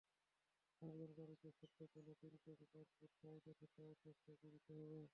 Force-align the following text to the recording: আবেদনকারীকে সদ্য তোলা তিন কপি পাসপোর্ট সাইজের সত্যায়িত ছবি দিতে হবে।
আবেদনকারীকে 0.81 1.49
সদ্য 1.59 1.79
তোলা 1.93 2.13
তিন 2.21 2.33
কপি 2.43 2.65
পাসপোর্ট 2.73 3.11
সাইজের 3.19 3.55
সত্যায়িত 3.61 4.03
ছবি 4.23 4.47
দিতে 4.53 4.71
হবে। 4.79 4.99